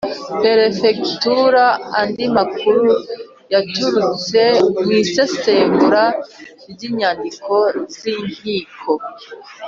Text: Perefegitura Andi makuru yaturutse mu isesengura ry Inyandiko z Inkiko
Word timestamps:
Perefegitura 0.41 1.63
Andi 1.99 2.25
makuru 2.37 2.85
yaturutse 3.53 4.41
mu 4.83 4.89
isesengura 5.03 6.03
ry 6.71 6.81
Inyandiko 6.89 7.53
z 7.95 7.99
Inkiko 8.13 8.93